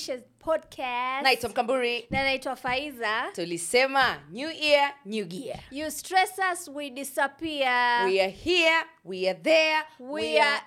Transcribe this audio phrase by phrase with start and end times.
[0.00, 3.24] Dishes podcast naitwa mkamburi na naitwa Faiza.
[3.34, 8.04] tulisema new year new gear You stress us, we disappear.
[8.06, 10.60] we are here we are there We are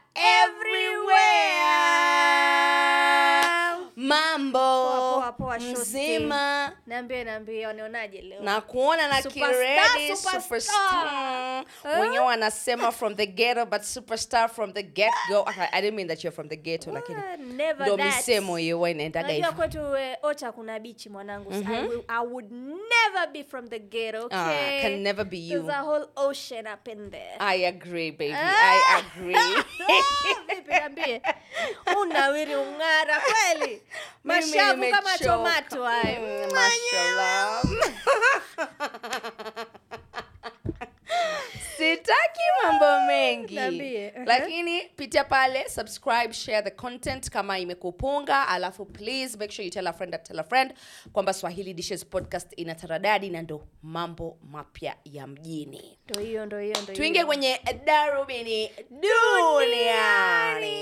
[2.83, 3.72] everywhere.
[3.95, 8.41] Mambo Poa, poa, poa, mzima Niambie, niambie, wanaonaje leo?
[8.43, 11.65] na kuona na kiredi superstar.
[12.01, 16.07] wenyewe wanasema from the ghetto but superstar from the get go okay, i didn't mean
[16.07, 17.37] that you're from the ghetto lakini Ah,
[17.83, 21.51] ndo misemo hiyo inaendaga hivyo kwetu eh, Ocha kuna bichi mwanangu.
[21.53, 24.37] So I, will, I would never be from the ghetto, okay?
[24.39, 25.61] Ah, can never be you.
[25.63, 27.35] There's a whole ocean up in there.
[27.39, 28.53] i agree baby Ah.
[28.75, 31.21] i agree Ah, vipi niambie
[32.01, 33.72] unawiri ung'ara kweli
[34.23, 36.21] mashavu kama tomato hayo.
[36.21, 36.49] Mm,
[41.77, 43.55] sitaki mambo mengi.
[43.57, 44.25] Uh-huh.
[44.25, 48.47] lakini pitia pale subscribe share the content kama imekupunga.
[48.47, 50.73] Alafu please make sure you tell a friend tell a friend
[51.11, 55.97] kwamba swahili dishes podcast ina taradadi na ndo mambo mapya ya mjini.
[56.09, 60.73] Ndo hiyo ndo hiyo ndo kwenye darubini duniani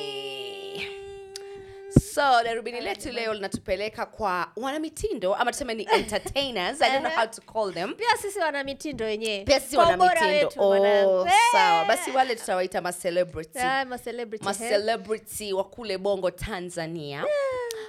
[2.13, 6.81] so darubini letu leo linatupeleka kwa wanamitindo ama tuseme ni entertainers.
[6.81, 7.93] I don't know how to call them.
[7.95, 9.43] Pia sisi wanamitindo wenyewe.
[9.43, 11.11] Pia sisi Kwa wana ubora mitindo wetu, mwanangu.
[11.11, 11.33] oh, Eh.
[11.51, 11.85] sawa.
[11.85, 14.41] Basi wale tutawaita macelebrity Ah, ma eh.
[14.41, 17.25] macelebrity wa kule bongo tanzania.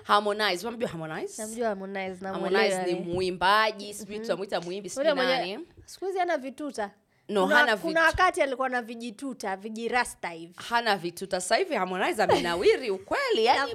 [0.04, 1.42] Harmonize wamjua harmonize?
[1.42, 5.58] Namjua Harmonize harmonize ni mwimbaji sijui tutamwita mwimbi sijui nani.
[5.86, 6.90] siku hizi ana vituta
[7.28, 10.54] No, kuna, hana kuna wakati alikuwa na vijituta vijirasta hivi.
[10.56, 13.72] Hana vituta sasa hivi harmonize amenawiri ukweli yani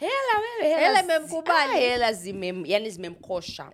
[0.00, 1.78] hela wewe Hela imemkubali.
[1.78, 3.70] hela zime yani zimemkosha.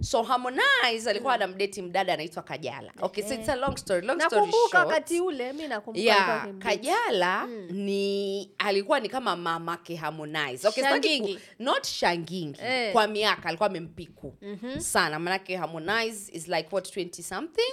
[0.00, 2.92] So harmonize alikuwa anamdeti mdada anaitwa kajala.
[3.00, 4.74] Okay so it's a long story long story short.
[4.74, 10.68] wakati ule nakumbuka yeah, kajala kajala ni alikuwa ni kama mamake harmonize.
[10.68, 11.34] Okay, Shangingi.
[11.34, 12.60] ku- not shangingi.
[12.64, 12.92] Eh.
[12.92, 14.34] kwa miaka alikuwa amempiku
[14.78, 15.18] sana.
[15.18, 17.72] Manake harmonize is like what 20 something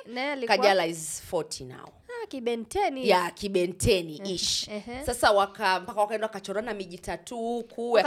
[0.62, 1.86] kajala is 40 now.
[2.24, 4.68] Ah, kibenteni ya kibenteni ish.
[4.68, 5.06] ehe.
[5.06, 7.98] sasa waka mpaka wakaenda wakachorana miji tatu huku.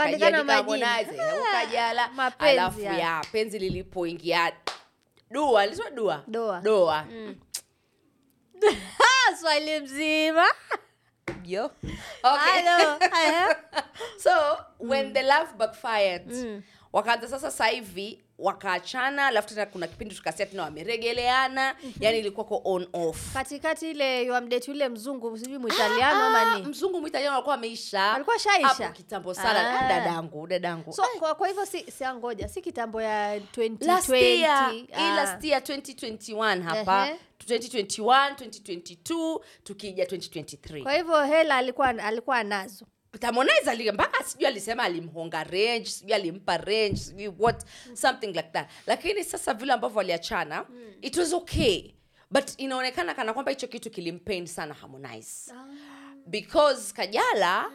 [0.87, 2.09] Harmonize Ah, kajala
[2.39, 4.51] alafu ya, ya penzi lilipoingia.
[5.31, 6.23] Dua liswa dua?
[6.27, 6.61] Doa.
[6.61, 7.35] doa Mm.
[9.41, 10.45] swahili mzima.
[11.45, 11.65] Yo.
[12.23, 12.61] Okay.
[12.61, 12.99] Hello.
[14.23, 14.31] so
[14.79, 16.31] when the love backfired
[16.93, 22.61] wakaanza sasa sasa hivi wakaachana alafu tena kuna kipindi tukasia tena wameregeleana yani ilikuwa ko
[22.65, 23.33] on off.
[23.33, 28.13] Katikati ile yamdeti yule mzungu sijui mwitaliano ama Ah, ni mzungu mwitaliano alikuwa ameisha.
[28.13, 28.67] Alikuwa shaisha?
[28.67, 29.73] hapo kitambo sana.
[29.79, 29.85] Ah.
[29.85, 30.93] Ah, dadangu dadangu.
[30.93, 35.15] So kwa, kwa hivyo si siangoja si kitambo ya 2020 last year Ah.
[35.15, 37.07] last year 2021 hapa.
[37.07, 37.19] Ehe.
[37.47, 42.85] 2021 2022 tukija 2023 kwa hivyo hela alikuwa alikuwa anazo
[43.21, 48.69] Harmonize ali mpaka sijui alisema alimhonga range sijui alimpa range sijui what something like that.
[48.87, 50.65] Lakini sasa vile ambavyo waliachana
[51.01, 51.91] it was okay.
[52.31, 55.53] But inaonekana kana kwamba hicho kitu kilimpain sana Harmonize.
[56.27, 57.71] Because Kajala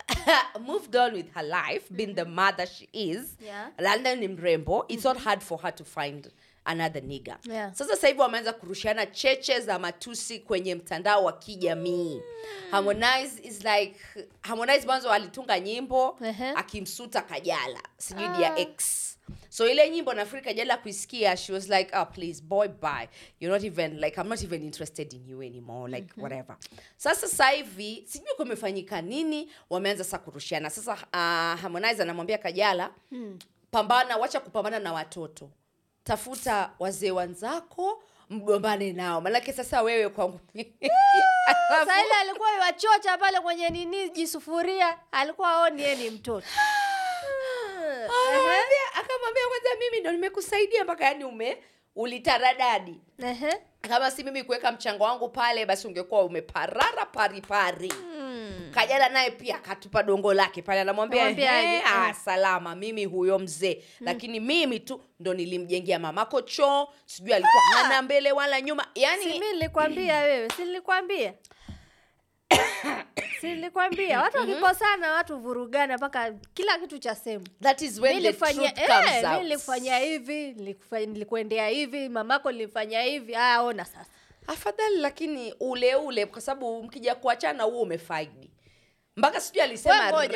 [0.60, 3.36] moved on with her life being the mother she is.
[3.44, 3.70] Yeah.
[3.78, 4.84] landa ni mrembo.
[4.88, 6.28] It's not hard for her to find
[6.64, 7.72] another niga Yeah.
[7.74, 12.20] sasa sasa hivi wameanza kurushiana cheche za matusi kwenye mtandao wa kijamii.
[12.70, 13.96] Harmonize is like
[14.40, 16.48] harmonize mwanzo alitunga nyimbo Ehe.
[16.50, 19.08] akimsuta kajala sijui dia x.
[19.48, 23.08] So ile nyimbo nafikiri kajala kuisikia she was like oh please boy bye.
[23.40, 26.56] You're not even like i'm not even interested in you anymore like whatever.
[26.96, 30.70] Sasa sasa hivi sijui kumefanyika nini wameanza sasa kurushiana.
[30.70, 32.90] Sasa uh, harmonize anamwambia kajala
[33.70, 35.50] pambana wacha kupambana na watoto
[36.04, 39.20] tafuta wazee wenzako mgombane nao.
[39.20, 40.40] Manake sasa wewe kwangu.
[41.70, 41.90] Alafu-
[42.20, 46.46] alikuwa wachocha pale kwenye nini jisufuria alikuwa aoni yeye ni mtoto.
[48.04, 51.62] Akamwambia- akamwambia kwanza mimi ndo nimekusaidia mpaka yani ume
[51.96, 53.00] ulitaradadi.
[53.80, 57.92] Kama si mimi kuweka mchango wangu pale basi ungekuwa umeparara paripari
[58.74, 63.04] kajala naye pia akatupa dongo lake pale anamwambia Anamwambia "Eh, aje, ah, eh." salama mimi
[63.04, 63.82] huyo mzee.
[64.00, 68.86] Lakini mimi tu ndo nilimjengea mamako choo sijui alikuwa hana mbele wala nyuma.
[68.94, 71.34] Yani si mi nilikwambia wewe si nilikwambia?
[73.40, 77.46] Silikwambia watu wakikosana watu vurugana mpaka kila kitu cha sehemu.
[77.62, 80.52] That is when the nilifanyia truth comes eh, nilikufanyia hivi
[81.06, 83.34] nilikuendea hivi mamako nilifanya hivi.
[83.34, 84.06] Aya ona sasa.
[84.46, 88.50] Afadhali lakini ule ule kwa sababu mkija kuachana huo umefaidi
[89.16, 90.26] mpaka sijui alisema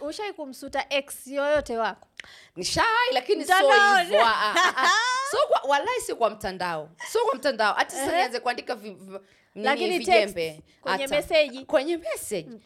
[0.00, 2.08] ushai kumsuta ex yoyote wako?
[2.56, 3.54] Nishawai lakini so
[3.98, 4.20] hivyo.
[4.26, 4.88] Ah, ah, ah.
[5.30, 6.90] so kwa walai sio kwa mtandao.
[7.08, 7.74] Sio kwa mtandao.
[7.74, 8.78] Hata sasa nianze kuandika
[9.54, 11.64] Lakini vijembe, kwenye meseji.
[11.64, 11.96] kwenye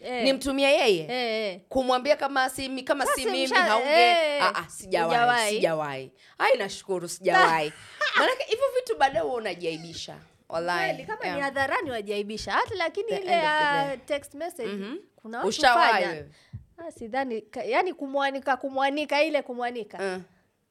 [0.03, 0.25] eh.
[0.25, 1.07] nimtumie yeye.
[1.11, 6.13] Eh, kumwambia kama si mi- kama si mimi haunge eh, ah, ah, sijawahi sijawahi.
[6.39, 7.73] Ai nashukuru sijawahi.
[8.17, 10.17] Maanake hivyo vitu baadaye huwa unajiaibisha
[10.49, 11.37] Kweli, kama yeah.
[11.37, 14.97] ni hadharani wajaibisha hata lakini The ile ya text message Mhm.
[15.17, 16.25] kuna watu fanya?
[16.79, 19.99] Ah, sidhani yani kumwanika kumwanika ile kumwanika.
[19.99, 20.23] Mm.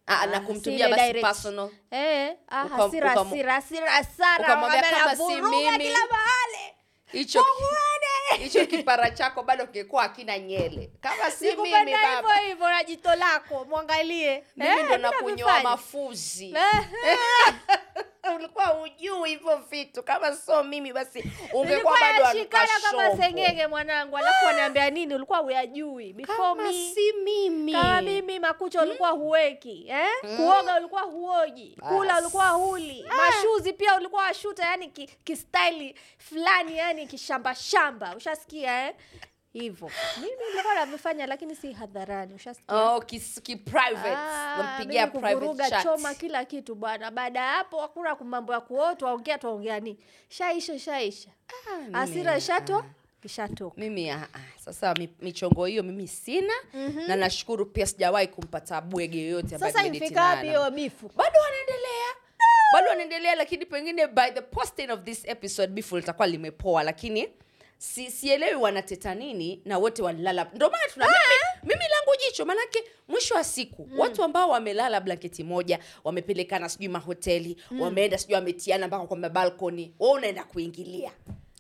[0.08, 1.26] Ah, na Ah, kumtumia basi direct.
[1.26, 1.70] personal.
[1.92, 4.40] Eh, ah, hasira hasira hasira sana.
[4.44, 5.78] ukamwambia kama si mimi.
[5.78, 6.74] kila mahali.
[7.12, 7.46] hicho
[8.38, 10.92] hicho kipara chako bado kingekuwa hakina nyele.
[11.02, 12.36] Kama si mimi hivyo baba.
[12.36, 16.50] hivyo na jito lako mwangalie mimi Eh, ndo vile nakunywa mafuzi.
[16.56, 17.18] Eh,
[18.36, 20.04] ulikuwa ujui hivyo vitu.
[20.04, 21.24] Kama sio mimi basi
[21.54, 25.16] ungekuwa bado nashikana kama sengenge mwanangu alafu anaambia nini?
[25.16, 26.74] Ulikuwa uyajui before kama me.
[26.94, 27.72] si mimi.
[27.74, 30.36] Kama mimi makucha ulikuwa huweki eh?
[30.38, 31.78] kuoga ulikuwa huoji.
[31.88, 33.06] Kula ulikuwa huli.
[33.18, 38.96] Mashuzi pia ulikuwa washuta yani ki, kistaili fulani yani kishambashamba ushasikia eh?
[39.60, 39.92] Hivyo.
[40.18, 42.34] Mimi nilikuwa navifanya lakini si hadharani.
[42.34, 42.76] Ushasikia?
[42.76, 44.16] Oh kis, ki private.
[44.16, 45.84] Ah, nampigia private chat.
[45.84, 47.12] choma kila kitu bwana.
[47.12, 49.98] Baada ya hapo hakuna mambo ya kuo ongea twaongea nini.
[50.30, 51.30] Shaisha shaisha.
[51.94, 52.84] Ah, asira shato
[53.24, 53.82] ishatoka.
[53.82, 56.54] Mimi ah, ah, sasa michongo hiyo mimi sina
[57.08, 62.08] na nashukuru pia sijawahi kumpata bwege yoyote ambaye sasa imefika wapi hiyo bifu bado wanaendelea.
[62.74, 67.30] Bado wanaendelea lakini pengine by the posting of this episode bifu litakuwa limepoa lakini
[67.78, 70.48] si, sielewi wanateta nini na wote walilala.
[70.54, 71.18] Ndio maana tuna mimi,
[71.64, 74.00] mimi langu jicho maanake mwisho wa siku mm.
[74.00, 77.82] watu ambao wamelala blanketi moja wamepelekana sijui mahoteli mm.
[77.82, 81.12] wameenda sijui wametiana mpaka kwa mabalkoni wa unaenda kuingilia.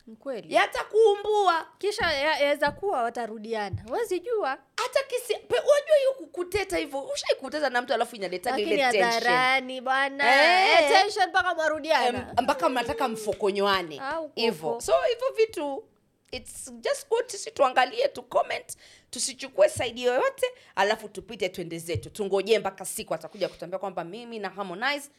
[0.07, 0.53] Ni kweli.
[0.53, 1.65] Yatakuumbua.
[1.77, 3.75] Kisha ya- yaweza kuwa watarudiana.
[3.89, 4.49] Wezi jua.
[4.77, 9.03] Hata kisi wajua hiyo kuteta hivyo ushaikuteta na mtu alafu inaletaga ile tension.
[9.03, 10.43] hadharani bwana.
[10.43, 10.69] Eh.
[10.83, 14.01] Eh, tension mpaka mwarudiana mpaka mnataka mfokonywane.
[14.35, 14.79] Hivyo.
[14.81, 15.83] So hivyo vitu
[16.31, 18.77] its just good sisi tuangalie tu comment
[19.09, 20.45] tusichukue saidi yoyote
[20.75, 22.09] alafu tupite twende zetu.
[22.09, 25.09] Tungojee mpaka siku atakuja kutuambia kwamba mimi na harmonize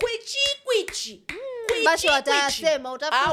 [0.00, 1.22] kwichi kwichi.
[1.84, 2.68] Basi utafikiri
[3.12, 3.24] Ah.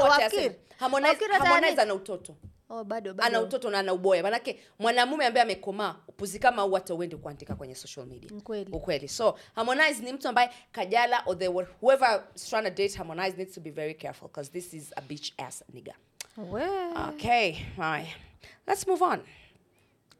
[0.80, 1.08] Harmonize-
[1.38, 2.36] Harmonize ana utoto.
[2.68, 4.22] Oh, bado ana utoto na ana uboya.
[4.22, 8.30] Manake mwanamume ambaye amekomaa upuzi kama huu hata uende kuandika kwenye social media.
[8.70, 9.08] Ni ukweli.
[9.08, 13.54] So harmonize ni mtu ambaye kajala or the, whoever is trying to date harmonize needs
[13.54, 15.94] to be very careful because this is a bitch ass nigga
[16.36, 16.62] We.
[17.08, 18.06] okay haya
[18.66, 19.20] let's move on.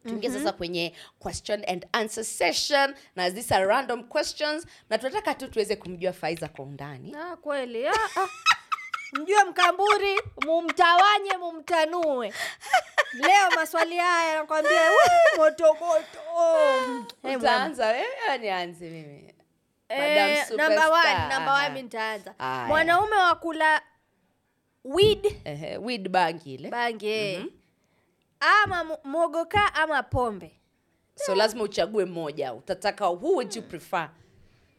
[0.07, 2.95] Tuingie sasa kwenye question and answer session.
[3.17, 7.15] Na these are random questions na tunataka tu tuweze kumjua faiza kwa undani.
[7.17, 7.87] Ah, kweli.
[7.89, 8.29] Ah, ah.
[9.13, 12.33] mjue mkamburi mumtawanye mumtanue.
[13.13, 17.39] Leo maswali haya nakwambia "Wee, moto moto.
[17.39, 19.35] Utaanza wewe nianze mimi.
[19.89, 22.35] Eh, number one, number nitaanza.
[22.67, 23.83] Mwanaume wa kula
[24.85, 25.41] weed.
[25.45, 26.71] Ehe, weed bangi ile.
[26.71, 27.45] Bangi eh.
[28.63, 30.61] ama mogoka ama pombe.
[31.15, 34.11] So lazima uchague mmoja utataka who would you prefer?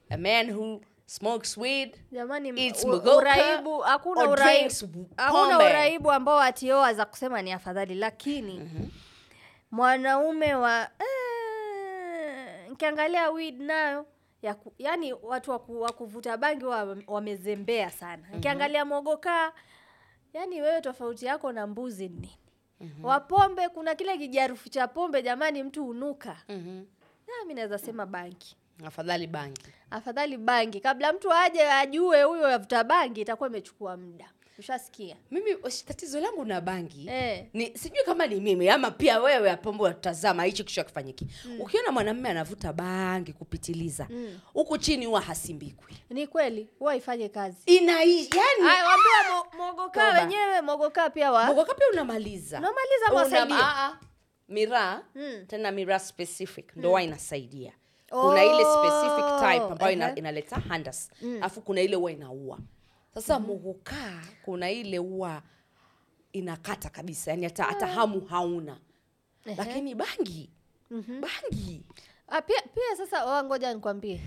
[0.10, 5.42] A man who smokes weed jamani m- Eats u- mogoka uraibu hakuna or uraibu hakuna
[5.50, 5.66] pombe.
[5.66, 7.96] uraibu ambao atioa za kusema ni afadhali.
[7.96, 8.69] Lakini
[9.72, 14.06] mwanaume wa eh, nikiangalia weed nayo
[14.42, 18.24] ya ku, yani watu wa wa kuvuta bangi wa- wamezembea sana.
[18.34, 19.53] Nkiangalia mogoka
[20.36, 22.38] yani wewe tofauti yako na mbuzi ni nini?
[23.04, 26.86] Wapombe kuna kile kijarufu cha pombe jamani mtu unuka mm -hmm.
[27.39, 28.56] Nami naweza sema bangi.
[28.86, 29.62] Afadhali bangi.
[29.92, 30.80] Afadhali bangi.
[30.80, 35.16] Kabla mtu aje ajue huyo yavuta bangi itakuwa imechukua muda ushasikia?
[35.32, 37.46] Mimi tatizo langu na bangi Eh.
[37.54, 41.28] ni sijui kama ni mimi ama pia wewe apombo watazama hichi kitu kifanyiki
[41.60, 44.08] ukiona mwanamume anavuta bangi kupitiliza
[44.54, 45.94] huku chini huwa hasimbikwi.
[46.10, 47.58] Ni kweli huwa ifanye kazi.
[47.66, 50.22] Ina yani Aya, wambia mo, mogokaa Toba.
[50.24, 52.58] wenyewe mogoka pia wa mogoka pia unamaliza.
[52.58, 53.58] Unamaliza Una- mwasaidia.
[53.60, 54.00] ah, ah.
[54.50, 55.46] miraa Mm.
[55.48, 57.74] tena miraa specific ndio mm, inasaidia.
[58.10, 62.60] Kuna ile specific type ambayo uh -huh, inaleta handas alafu kuna ile huwa inaua
[63.15, 65.41] sasa mukukaa kuna ile huwa
[66.34, 68.77] inakata kabisa yani hata, hata hamu hauna.
[69.57, 70.50] Lakini bangi
[70.91, 71.84] bangi.
[72.27, 74.22] Ah, pia pia sasa wa ngoja nikwambie.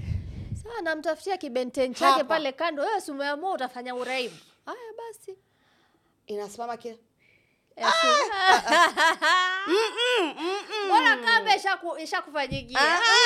[0.63, 3.11] Sawa namtafutia kibenten chake pale kando wewe si
[3.55, 4.35] utafanya uraibu.
[4.67, 5.37] Haya basi.
[6.27, 6.99] Inasimama kile
[7.77, 8.07] Bora si-
[10.87, 12.81] mbona kambe ishaku- ishakufanyikia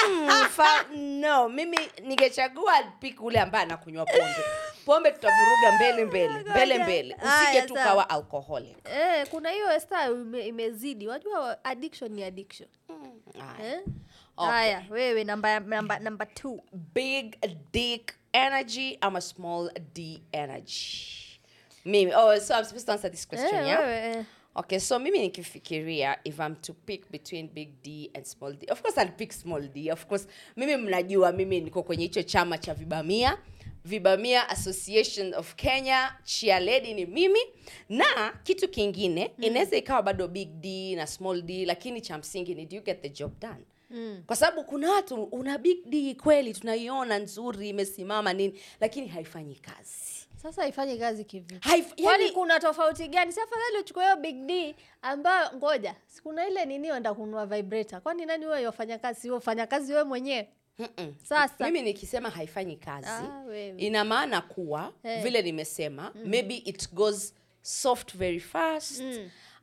[0.08, 4.44] Mm, fa- no mimi ningechagua pick ule ambaye anakunywa pombe
[4.86, 7.16] pombe tutavuruga mbele mbele mbele mbele.
[7.24, 8.76] Usije tu kawa alcoholic.
[8.84, 11.08] Eh, kuna hiyo esta ime, imezidi.
[11.08, 12.68] Wajua addiction ni addiction.
[13.38, 13.72] Haya.
[13.74, 13.80] eh?
[14.36, 14.90] Okay.
[14.90, 16.60] wewe namba namba namba two.
[16.94, 17.36] Big
[17.72, 21.40] dick energy ama small d energy.
[21.84, 23.80] Mimi oh so i'm supposed to answer this question Eh, yeah?
[23.80, 24.24] wewe, eh.
[24.54, 28.82] okay so mimi nikifikiria if i'm to pick between big d and small d of
[28.82, 30.26] course i'll pick small d of course.
[30.56, 33.38] Mimi mnajua mimi niko kwenye hicho chama cha vibamia
[33.84, 37.40] vibamia association of kenya cheerleading ni mimi.
[37.88, 39.44] Na kitu kingine mm.
[39.44, 43.02] inaweza ikawa bado big d na small d lakini cha msingi ni do you get
[43.02, 43.64] the job done?
[43.90, 44.22] Mm.
[44.26, 50.26] kwa sababu kuna watu una big d kweli tunaiona nzuri imesimama nini lakini haifanyi kazi.
[50.42, 53.32] Sasa haifanyi kazi kivipi Haif, yani, kuna tofauti gani?
[53.32, 58.00] Si afadhali uchukue hiyo big d ambayo ngoja kuna ile nini wenda kununua vibrator.
[58.00, 60.48] Kwani nani wewe wafanya kazi wewe fanya kazi wewe mwenyewe
[61.24, 61.64] Sasa.
[61.64, 63.44] mimi nikisema haifanyi kazi Ah,
[63.76, 69.02] ina maana kuwa hey, vile nimesema maybe it goes soft very fast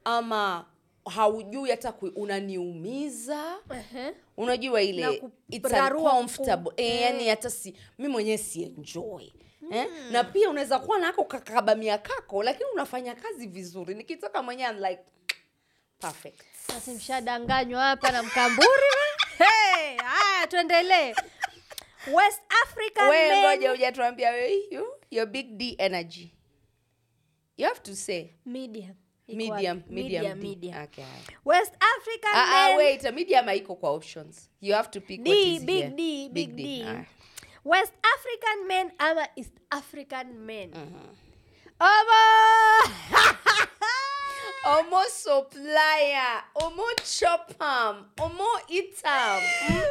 [0.03, 0.65] ama
[1.05, 3.57] haujui hata unaniumiza.
[3.69, 4.13] uh -huh.
[4.37, 9.25] unajua Na ile it's uncomfortable eh, yani hata si mi mwenyewe sienjoy
[9.71, 9.87] Eh?
[10.11, 15.01] na pia unaweza kuwa nako kakabamia kako lakini unafanya kazi vizuri nikitoka mwenyewe I'm like
[16.01, 18.69] perfect Sasa mshadanganywa hapa na mkamburi.
[19.39, 21.13] Hey, haya tuendelee.
[22.13, 26.34] West african we men- ngoja hujatuambia wewe you, your big d energy.
[27.58, 28.34] You have to say.
[28.46, 28.96] Medium.
[29.27, 30.84] Medium medium, medium, medium.
[30.84, 31.05] Okay,
[31.46, 34.50] west african Ah, ah, men- wait a medium haiko kwa options.
[34.62, 35.89] You have to pick D, what is big here.
[35.89, 36.81] D, big D.
[36.84, 37.05] Haya.
[37.65, 40.74] west african men ama east african men?
[41.79, 42.93] Ama-
[44.77, 49.41] omo supplier omo chopam omo itam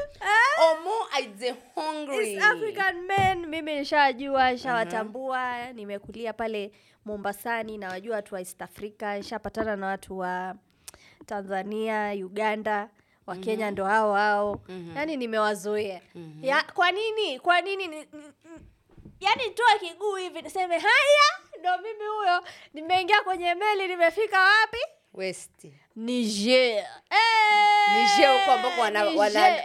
[0.68, 2.34] omo aide hungry.
[2.34, 6.72] East African men mimi nishajua nishawatambua nimekulia pale
[7.04, 10.54] mombasani na wajua watu wa east africa nishapatana na watu wa
[11.26, 12.88] tanzania uganda
[13.26, 14.60] wa kenya ndo hao hao.
[14.96, 16.00] Yani nimewazoea.
[16.42, 18.62] Ya, kwa nini kwa nini ni, ni, ni-
[19.20, 22.42] yaani toa kiguu hivi niseme haya ndo mimi huyo.
[22.74, 24.78] Nimeingia kwenye meli nimefika wapi?
[25.14, 25.64] West.
[25.96, 26.86] Niger.
[27.94, 28.80] Niger huko ambako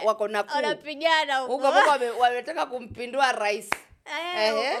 [0.04, 1.66] wako na wanapigana huko.
[1.66, 3.70] Ambako wame- wametaka kumpindua rais.
[4.36, 4.78] Eh,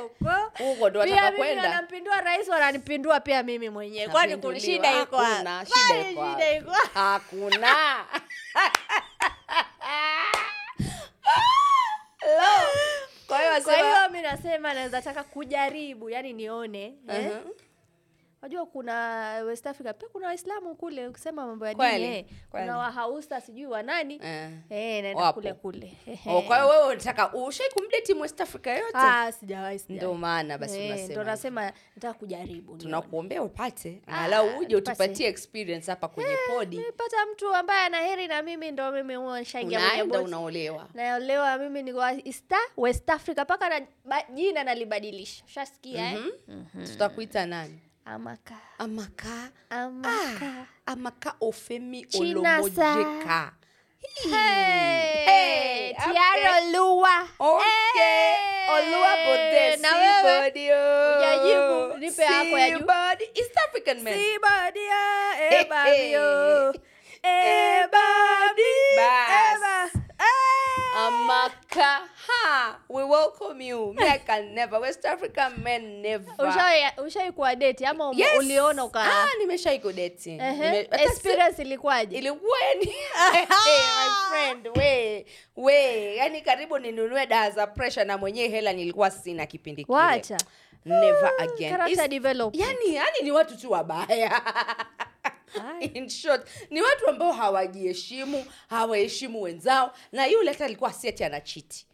[0.58, 1.62] huko, ndo wataka kwenda.
[1.62, 4.08] wanampindua rais wananipindua pia mimi mwenyewe.
[4.08, 5.16] Kwani shida iko
[5.66, 7.74] shida iko hakuna.
[12.20, 12.83] Hello.
[13.64, 17.24] Kwa hiyo mi nasema naweza taka kujaribu yani nione eh?
[17.26, 17.50] Mhm.
[18.44, 22.24] Wajua kuna west africa pia kuna waislamu kule ukisema mambo ya dini eh.
[22.50, 24.50] kuna wahausa sijui wa nani Eh.
[24.70, 25.92] eh, naenda kule kule.
[26.26, 28.90] Oh, kwa hiyo wewe unataka ushai kumdeti West Africa yote?
[28.94, 29.96] Ah, sijawahi sijawahi.
[29.96, 35.90] ndio maana basi Eh, unasema nasema nataka kujaribu tunakuombea upate Ah, angalau uje utupatie experience
[35.90, 36.76] hapa kwenye podi.
[36.76, 40.88] nipata mtu ambaye ana heri na mimi ndo mimi huwa nishaingia kwenye unaolewa.
[40.94, 42.16] Naolewa mimi ni wa
[42.76, 45.44] west africa paka na jina nalibadilisha.
[45.44, 46.24] Ushasikia eh?
[46.48, 46.84] Mhm.
[46.86, 48.54] tutakuita nani amaka.
[48.78, 49.50] Amaka.
[49.70, 50.66] Amaka.
[50.86, 53.52] Amaka ofemi olomojeka.
[54.22, 55.94] Hey, Hey,
[57.40, 57.64] Okay.
[57.96, 58.90] Hey,
[59.24, 60.22] Bode, na wewe.
[60.72, 61.96] oh.
[61.98, 62.84] Nipe yako ya juu.
[63.34, 64.14] East African man.
[64.14, 65.02] Sibadia
[65.38, 66.74] Hey, ebabio
[67.22, 69.56] ebabdi Bas.
[69.56, 69.90] eba.
[70.96, 73.92] Amaka, ha, we welcome you.
[73.96, 74.80] Me, I can never.
[74.80, 76.30] West African men never.
[77.06, 78.38] Ushawai kuwa date ama um, Yes.
[78.38, 80.30] uliona uka Ah, nimeshai kudeti.
[80.30, 80.40] Ehe.
[80.40, 80.70] Uh -huh.
[80.70, 82.84] Nime, experience ilikuwaje ilikuwa ni
[83.64, 85.26] hey, my friend we
[85.56, 90.38] we yani karibu ninunue dawa za pressure na mwenyewe hela nilikuwa sina kipindi kile wacha
[90.84, 92.66] never again character development.
[92.68, 94.42] yani yani ni watu tu wabaya
[95.94, 101.86] in short ni watu ambao hawajiheshimu hawaheshimu wenzao na yule hata alikuwa siati ana chiti
[101.86, 101.93] Ehe.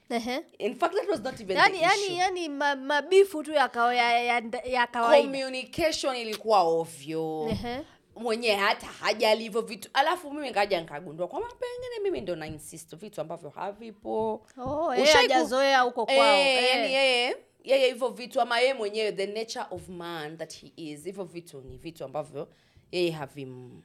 [0.59, 1.95] In fact that was not even yani the issue.
[2.14, 7.81] yani yani ma- mabifu tu ya, ya, ya, ya kawaida communication ilikuwa ovyo Ehe.
[8.17, 12.97] mwenyewe hata hajali hivyo vitu alafu mimi ngaja nikagundua kwamba pengine mimi ndo na insist
[12.97, 16.93] vitu ambavyo havipo oh, yeye Ushai hajazoea huko kwao Eh, eh.
[16.93, 21.25] yeye yeye hivyo vitu ama yeye mwenyewe the nature of man that he is hivyo
[21.25, 22.49] vitu ni vitu ambavyo
[22.93, 23.83] yeye havim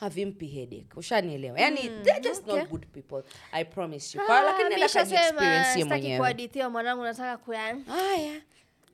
[0.00, 0.96] havimpi headache.
[0.96, 1.60] Ushanielewa?
[1.60, 2.58] Yani they're just okay.
[2.58, 3.22] not good people.
[3.52, 4.24] I promise you.
[4.28, 6.16] Ah, lakini nenda kajiexperience mwenyewe.
[6.16, 8.40] kuhadithia mwanangu nataka kuya haya.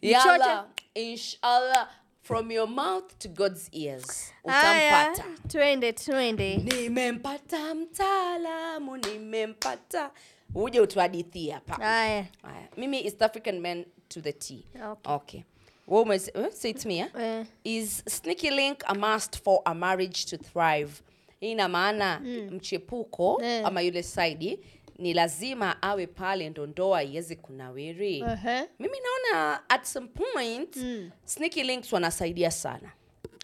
[0.03, 1.89] Yalla inshallah
[2.23, 4.33] from your mouth to god's ears.
[4.45, 5.25] Utampata.
[5.49, 6.57] twende twende.
[6.57, 10.11] Nimempata mtaalamu nimempata.
[10.55, 11.75] Uje utuhadithie hapa.
[11.75, 12.27] Haya.
[12.43, 14.67] Haya, mimi east african men to the t.
[14.75, 15.15] Okay.
[15.15, 15.43] okay
[15.89, 17.09] What was, uh, say it me eh?
[17.19, 17.45] yeah.
[17.65, 20.93] is sneaky link a must for a marriage to thrive
[21.41, 23.67] hii ina maana mchepuko yeah.
[23.67, 24.61] ama yule saidi
[24.99, 28.69] ni lazima awe pale ndo ndoa iweze kunawiri Ehe.
[28.79, 31.11] mimi naona at some point Mm.
[31.25, 32.93] sneaky links wanasaidia sana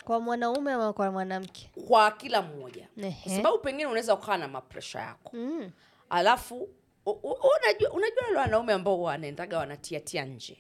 [0.05, 3.17] kwa mwanaume ama kwa mwanamke kwa kila mmoja Ehe.
[3.23, 5.71] kwa sababu pengine unaweza ukawa na mapresha yako mm.
[6.11, 6.69] alafu
[7.07, 10.59] unajua wale wanaume ambao wanaendaga wanatiatia nje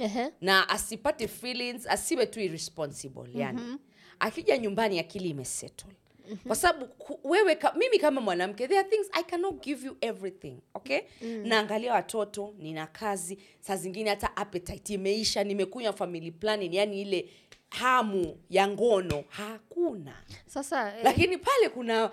[0.00, 0.30] Ehe.
[0.40, 3.78] na asipate feelings asiwe tu irresponsible yani mm-hmm.
[4.18, 6.38] akija nyumbani akili imesettle mm-hmm.
[6.46, 6.88] kwa sababu
[7.24, 11.28] wewe ka, mimi kama mwanamke there are things i cannot give you everything okay mm.
[11.46, 17.30] naangalia watoto nina kazi saa zingine hata appetite imeisha nimekunywa family planning yani ile
[17.70, 22.10] hamu ya ngono hakuna sasa eh, lakini pale kuna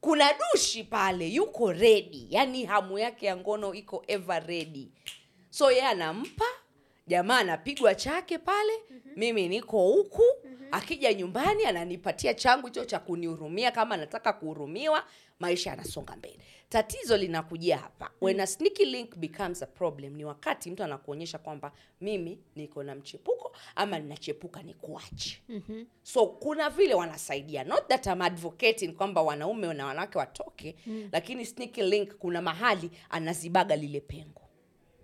[0.00, 4.92] kuna dushi pale yuko redi yani hamu yake ya ngono iko ever redi
[5.50, 6.44] so yeye anampa
[7.06, 9.12] jamaa anapigwa chake pale mm-hmm.
[9.16, 10.68] mimi niko huku mm-hmm.
[10.70, 15.04] akija nyumbani ananipatia changu hicho cha kunihurumia kama anataka kuhurumiwa
[15.40, 20.70] maisha yanasonga mbele tatizo linakujia hapa when a sneaky link becomes a problem ni wakati
[20.70, 25.84] mtu anakuonyesha kwamba mimi niko na mchepuko ama ninachepuka ni kuache mhm.
[26.02, 31.08] so kuna vile wanasaidia not that I'm advocating kwamba wanaume na wanawake watoke mm.
[31.12, 34.42] lakini sneaky link kuna mahali anazibaga lile pengo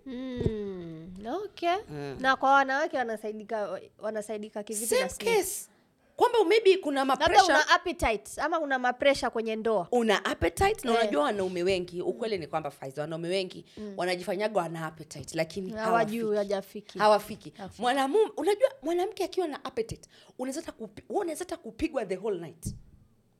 [0.09, 1.13] Mm,
[1.45, 1.75] okay.
[2.19, 5.69] Na kwa wanawake wanasaidika wanasaidika kivipi case.
[6.15, 9.87] Kwamba maybe kuna mapresha una appetite ama una mapresha kwenye ndoa?
[9.91, 10.99] Una appetite na Eh.
[11.01, 13.65] unajua wanaume wengi ukweli ni kwamba Faiza, wanaume wengi
[13.97, 16.99] wanajifanyaga wana appetite lakini hawajui hawafiki.
[16.99, 17.53] hawafiki.
[17.77, 22.75] Mwanamume unajua mwanamke akiwa na appetite unaweza hata kupi- unaweza hata kupigwa the whole night.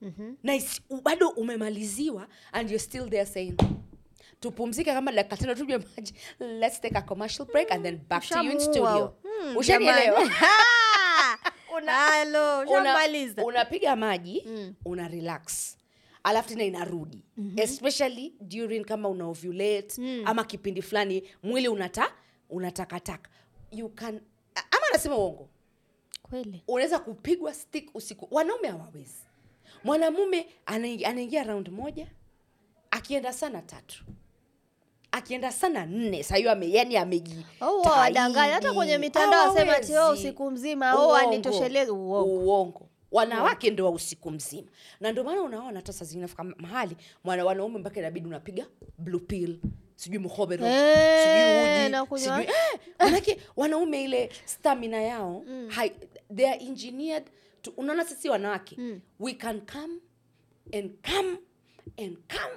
[0.02, 0.34] Mhm.
[0.44, 0.60] na
[1.04, 3.56] bado umemaliziwa and you're still there saying
[4.40, 6.14] tupumzike kama dakika tano tunywe maji.
[6.40, 9.14] Let's take a commercial break and then back to you in studio.
[9.24, 10.20] Hmm, ushanielewa
[11.78, 12.94] Unapiga una,
[13.46, 14.74] Una- maji Mm.
[14.86, 15.78] una relax.
[16.24, 17.24] Alafu tena inarudi.
[17.38, 17.60] Mm-hmm.
[17.60, 20.22] especially during kama una ovulate Mm.
[20.26, 22.12] ama kipindi fulani mwili unata
[22.50, 23.30] unatakataka
[23.72, 24.22] you can
[24.56, 25.50] ama anasema uongo?
[26.22, 26.64] Kweli.
[26.68, 28.28] Unaweza kupigwa stick usiku.
[28.32, 29.24] Wanaume hawawezi.
[29.84, 32.08] Mwanamume anaingia round moja
[32.92, 34.04] akienda sana tatu
[35.12, 37.46] akienda sana nne sahiyo ame, yani ameji
[37.90, 40.94] wadanganya hata kwenye mitandao asema ati oh, usiku mzima.
[41.28, 42.26] Anitoshelezi uongo.
[42.40, 42.90] uongo.
[43.12, 44.68] Wanawake ndo wa usiku mzima.
[45.00, 48.66] Na ndio maana unaona hata saa zingine nafika mahali mwana wanaume mpaka inabidi unapiga
[48.98, 49.60] blue pill.
[49.96, 55.92] Sijui mhobero Eh, sijui uji sijui eh, manake wanaume ile stamina yao hai,
[56.36, 57.24] they are engineered
[57.62, 59.02] to, unaona sisi wanawake Mm.
[59.20, 59.94] we can come
[60.74, 61.38] and come
[61.98, 62.56] and come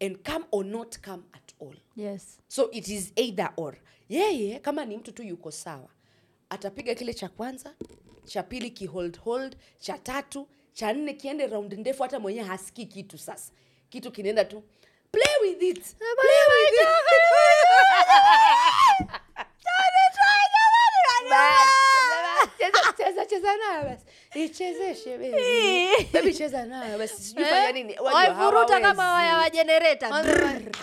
[0.00, 1.22] and come or not come.
[1.32, 1.76] at all.
[1.96, 2.38] Yes.
[2.48, 3.76] So it is either or.
[4.08, 5.88] Yeye kama ni mtu tu yuko sawa
[6.50, 7.74] atapiga kile cha kwanza
[8.24, 13.18] cha pili kihold hold cha tatu cha nne kiende round ndefu hata mwenyewe hasikii kitu
[13.18, 13.52] sasa.
[13.90, 14.62] Kitu kinaenda tu.
[15.12, 15.96] Play with it.
[15.96, 16.88] Play with it.
[23.32, 24.04] Cheza- nayo basi.
[24.44, 26.12] Ichezeshe baby.
[26.12, 27.22] Baby, cheza nayo basi.
[27.22, 27.98] Sijui fanya nini.
[27.98, 30.08] Waivuruta kama waya wa jenereta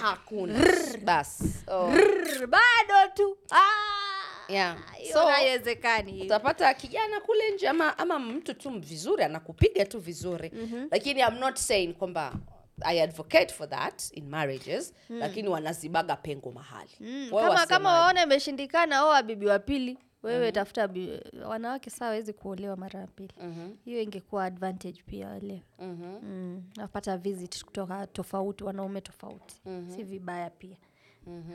[0.01, 0.59] hakuna.
[1.03, 1.43] Basi.
[1.67, 1.87] Oh.
[2.47, 3.37] bado tu.
[4.47, 4.77] Yeah.
[5.13, 6.21] So, haiwezekani.
[6.23, 10.51] utapata kijana kule nje ama, ama mtu tu vizuri anakupiga tu vizuri.
[10.53, 10.87] Mm-hmm.
[10.91, 12.33] lakini I'm not saying kwamba
[12.81, 15.19] I advocate for that in marriages mm.
[15.19, 16.89] lakini wanazibaga pengo mahali.
[16.99, 20.89] Mm, kama kama waona imeshindikana oa bibi wa pili wewe tafuta
[21.47, 23.33] wanawake saa wezi kuolewa mara ya pili.
[23.43, 25.63] Mhm, hiyo ingekuwa advantage pia wale.
[25.79, 29.61] Mhm, mm, napata visit kutoka tofauti wanaume tofauti.
[29.95, 30.77] Si vibaya pia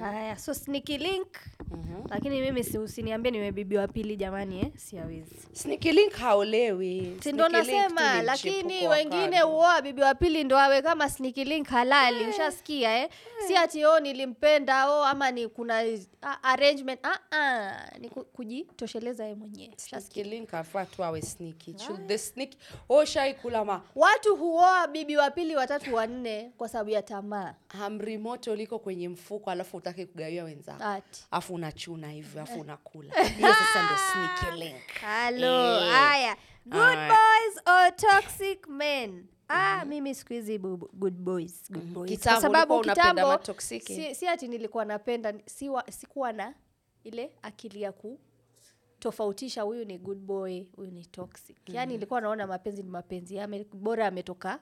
[0.01, 1.29] haya so sneaky link
[1.71, 2.03] mhm.
[2.09, 4.71] lakini mimi si usiniambie nimebibi wa pili jamani eh?
[4.77, 7.17] siawezi Sneaky link haolewi.
[7.23, 11.69] Si ndo nasema lakini wengine huoa uoa bibi wa pili ndo awe kama sneaky link
[11.69, 13.11] halali ushasikia eh?
[13.47, 15.79] si ati o nilimpenda o ama ni kuna
[16.23, 21.75] a, arrangement ah, ah, ni kujitosheleza ye mwenyewe Sneaky link afaa tu awe sneaky.
[21.79, 23.83] Should the sneaky oh shaikula ma.
[23.95, 27.55] Watu huoa bibi wa pili watatu wanne kwa sababu ya tamaa.
[27.69, 30.85] Hamri moto liko kwenye mfuko alafu utake kugawia wenzako.
[30.85, 31.27] Ati.
[31.31, 33.23] Afu unachuna hivyo afu unakula.
[33.25, 34.91] Hiyo sasa ndo sneaky link.
[35.01, 35.93] Halo Eh.
[35.93, 36.37] haya.
[36.67, 39.27] Good boys or toxic men?
[39.49, 42.11] Ah mimi siku hizi good boys good boys.
[42.11, 46.55] Kitambo sababu kitambo si, si ati nilikuwa napenda si wa, sikuwa na
[47.05, 51.57] ile akili ya kutofautisha huyu ni good boy huyu ni toxic.
[51.69, 53.41] Yaani nilikuwa naona mapenzi ni mapenzi
[53.73, 54.61] bora ametoka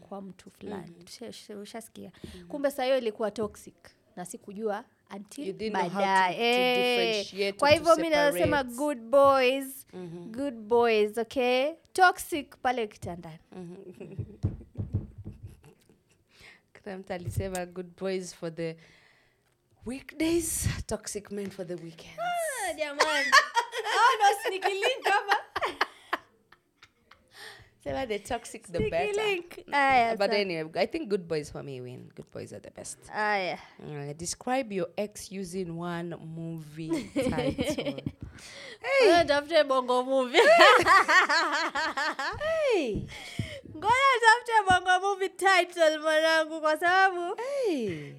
[0.00, 0.92] kwa mtu fulani.
[1.04, 2.10] Usha- ushasikia.
[2.48, 3.74] Kumbe saa hiyo ilikuwa toxic
[4.16, 4.84] na sikujua
[5.16, 7.24] until baadaye.
[7.58, 9.86] kwa hivyo mi nasema good boys
[10.30, 11.72] good boys okay?
[11.92, 13.38] Toxic pale kitandani.
[16.82, 18.76] Kuna mtu alisema good boys for the
[19.86, 23.30] weekdays toxic men for the weekend Ah, jamani.
[24.46, 25.36] Sneaky link hapa.
[27.84, 29.12] Sema the toxic the Sneaky better.
[29.24, 29.56] link.
[29.66, 29.72] Mm.
[29.72, 32.10] Ah, Aya, but sa- anyway i think good boys for me win.
[32.14, 32.98] Good boys are the best.
[33.12, 38.00] Aya Uh, mm, describe your ex using one movie title.
[39.02, 40.40] Ngoja tafute bongo movie.
[42.40, 43.06] Hey,
[43.76, 48.12] ngoja tafute bongo movie title mwanangu kwa sababu hey,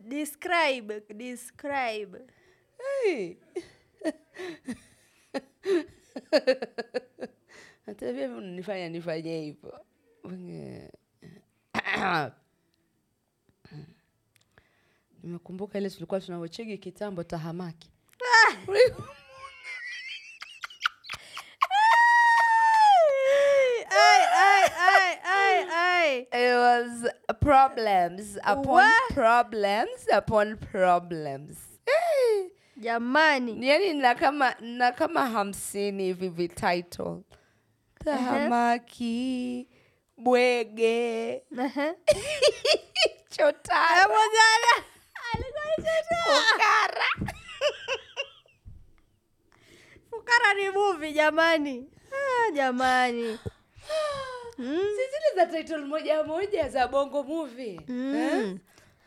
[0.00, 2.18] describe describe.
[3.04, 3.36] Hey.
[7.86, 9.84] hata pia nifanya nifanye hivyo.
[15.22, 17.90] Nimekumbuka ile tulikuwa tunaochegi kitambo tahamaki.
[26.34, 27.06] It was
[27.40, 29.10] problems upon What?
[29.14, 31.56] problems upon problems.
[32.80, 33.68] Jamani.
[33.68, 37.16] Yani na kama na kama hamsini hivi vititle
[38.04, 39.68] tahamaki
[40.16, 41.42] bwege.
[43.36, 44.08] Chotara.
[46.24, 47.08] Fukara.
[50.10, 51.90] Fukara ni muvi jamani.
[52.12, 53.38] Ah, jamani.
[54.58, 54.78] Mm.
[54.78, 57.80] si zile za title moja moja za bongo movie.
[57.88, 58.58] Mm.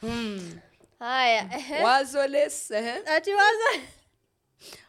[0.02, 0.60] hmm.
[1.00, 1.84] haya ehe.
[1.84, 2.96] wazoless eh?
[3.06, 3.82] ati wazo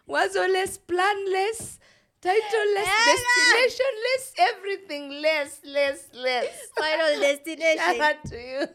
[0.06, 1.78] wazoless planless
[2.26, 5.10] titleless destinationless everything.
[5.20, 7.36] Less less less final
[7.76, 8.66] Shout out to you.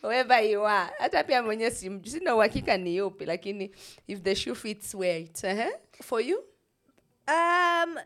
[0.08, 0.90] Wherever you are.
[0.98, 3.70] Hata pia mwenye sim- sina uhakika ni yupi lakini
[4.06, 5.44] if the shoe fits wear it.
[5.44, 5.70] Uh
[6.02, 6.44] for you?
[7.28, 7.96] Um,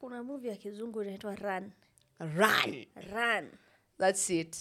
[0.00, 1.72] kuna movie ya kizungu inaitwa run.
[2.20, 2.86] Run.
[3.12, 3.50] Run.
[3.98, 4.56] That's it.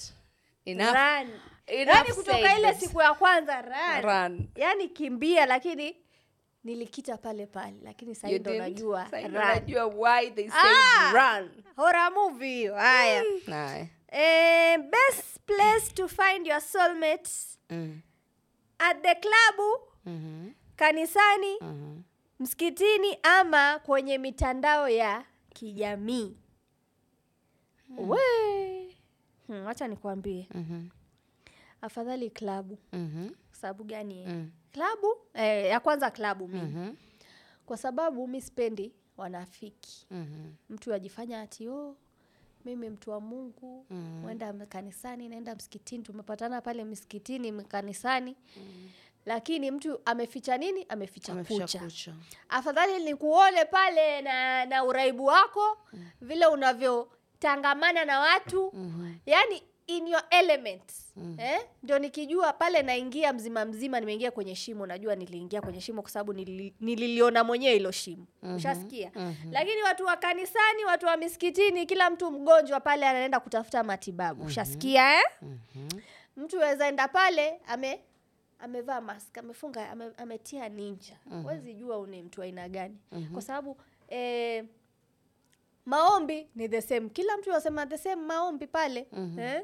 [0.65, 0.93] Enough.
[0.93, 1.29] Run.
[1.67, 4.47] Enough yani kutoka ile siku ya kwanza run, Run.
[4.55, 5.95] yani kimbia lakini
[6.63, 9.47] nilikita pale pale lakini sahii You ndo najua Sasa ndo run.
[9.47, 11.11] najua why they say Ah!
[11.13, 13.89] run hora movie hiyo haya Aye.
[14.11, 17.29] eh, best place to find your soulmate
[17.69, 18.01] Mm.
[18.79, 20.49] at the club Mhm.
[20.75, 22.01] kanisani Mhm.
[22.39, 26.37] msikitini ama kwenye mitandao ya kijamii
[27.97, 28.19] we
[29.47, 30.89] hmm, wacha nikuambie mm-hmm.
[31.81, 33.31] afadhali klabu mm-hmm.
[33.51, 34.25] sababu gani?
[34.27, 34.51] Mm.
[34.73, 36.95] Klabu eh, ya kwanza klabu mi mm -hmm.
[37.65, 40.51] kwa sababu mi sipendi wanafiki Mhm.
[40.69, 41.95] mtu ajifanya ati oh,
[42.65, 44.19] mimi mtu wa mungu Mm.
[44.21, 48.89] mwenda kanisani naenda msikitini tumepatana pale msikitini kanisani mm -hmm.
[49.25, 52.15] lakini mtu ameficha nini ameficha Ameficha kucha kucha.
[52.49, 55.77] afadhali nikuone pale na na uraibu wako
[56.21, 59.13] vile unavyotangamana na watu Mhm.
[59.25, 60.91] yani in your element
[61.37, 61.59] eh?
[61.83, 64.85] ndio nikijua pale naingia mzima mzima nimeingia kwenye shimo.
[64.85, 68.25] Najua niliingia kwenye shimo kwa sababu nili, nililiona mwenyewe hilo shimo.
[68.55, 69.11] Ushasikia?
[69.51, 74.43] Lakini watu wa kanisani watu wa misikitini kila mtu mgonjwa pale anaenda kutafuta matibabu.
[74.43, 75.23] Ushasikia eh?
[75.41, 75.87] Mhm.
[76.37, 77.99] mtu enda pale ame
[78.59, 81.17] amevaa mask amefunga ame, ametia ninja.
[81.41, 82.97] Huwezi jua uni mtu aina gani.
[83.33, 83.77] Kwa sababu
[84.09, 84.65] eh,
[85.85, 87.09] maombi ni the same.
[87.09, 89.07] Kila mtu wasema the same maombi pale.
[89.39, 89.63] Eh?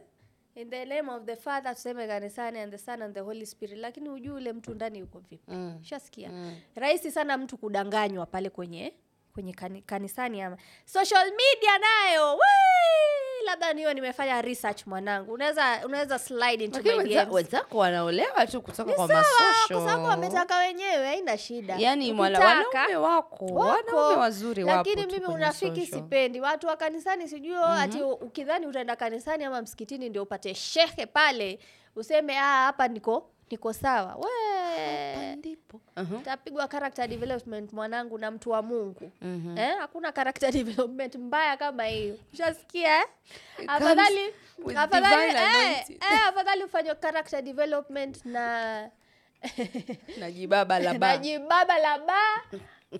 [0.56, 3.78] In the name of the father tuseme kanisani and the son and the holy spirit
[3.80, 5.80] lakini hujui ule mtu ndani yuko vipi Mm.
[5.84, 6.56] shasikia Mm.
[6.76, 8.94] rahisi sana mtu kudanganywa pale kwenye
[9.34, 9.54] kwenye
[9.86, 13.29] kanisani ama social media nayo wee!
[13.46, 15.34] Labda niyo nimefanya research mwanangu.
[15.34, 17.32] Unaweza unaweza slide into my DMs.
[17.34, 21.76] wenzako wanaolewa tu kutoka kwa masosho kwa sababu wametaka wenyewe haina shida.
[21.78, 23.46] Yani wanaume wako wako.
[23.46, 26.42] wanaume wazuri wapo lakini mimi unafiki sipendi.
[26.42, 31.60] Watu wa kanisani sijui ati ukidhani utaenda kanisani ama msikitini ndio upate shehe pale
[31.96, 34.16] useme ah hapa niko niko sawa.
[34.16, 35.36] We!
[35.36, 35.82] Ndipo.
[35.98, 36.22] Uh-huh.
[36.22, 39.12] tapigwa character development mwanangu na mtu wa mungu.
[39.22, 39.58] Mhm.
[39.58, 39.76] eh?
[39.80, 42.18] hakuna character development mbaya kama hiyo.
[42.34, 43.06] Ushasikia eh?
[43.68, 48.90] Afadhali ufanywe afadhali eh, eh, afadhali ufanye character development na
[50.20, 51.08] najibaba la ba.
[51.08, 52.22] Najibaba la ba.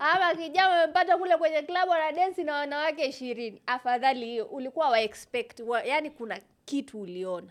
[0.00, 3.62] Ama kijana amepata kule kwenye klabu ana densi na wanawake ishirini.
[3.66, 7.50] Afadhali hiyo ulikuwa wa expect wa, yani kuna kitu uliona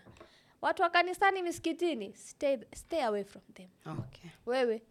[0.62, 3.68] watu wa kanisani misikitini stay, stay away from them.
[3.86, 4.30] Okay.
[4.46, 4.82] wewe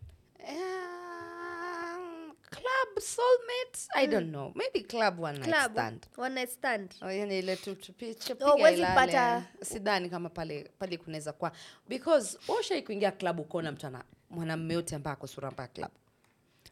[0.50, 3.88] um, club soulmates?
[3.94, 4.52] I don't know.
[4.56, 6.08] Maybe club one night stand.
[6.18, 6.96] one night stand.
[7.02, 9.44] Oh, yani ile tu tupiche Oh, huwezi ilale.
[9.62, 11.52] sidhani kama pale pale kunaweza kuwa.
[11.88, 15.94] Because ushai kuingia klabu ukaona mtu ana mwanamume yote ambaye ako sura mbaya klabu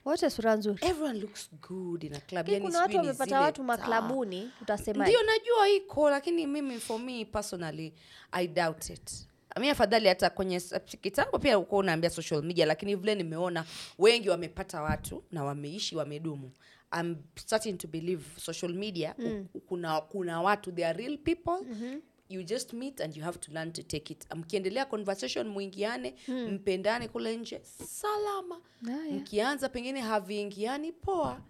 [0.07, 0.79] wote sura nzuri.
[0.85, 2.49] Everyone looks good in a club.
[2.49, 7.93] Yani kuna watu wamepata watu maklabuni utasema ndio najua iko lakini mimi for me personally
[8.31, 9.27] i doubt it.
[9.59, 10.59] Mi afadhali hata kwenye
[11.01, 13.65] kitambo pia uko unaambia social media lakini vile nimeona
[13.99, 16.51] wengi wamepata watu na wameishi wamedumu.
[16.99, 19.47] I'm starting to believe social media mm.
[19.67, 21.57] kuna, kuna watu they are real people.
[21.69, 22.01] Mm-hmm.
[22.29, 24.27] You just meet and you have to learn to take it.
[24.35, 26.53] Mkiendelea conversation mwingiane hmm.
[26.53, 28.61] mpendane kule nje salama.
[28.85, 29.13] Haya.
[29.15, 31.41] mkianza pengine haviingiani poa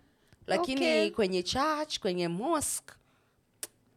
[0.47, 1.09] lakini Okay.
[1.11, 2.93] kwenye church kwenye mosque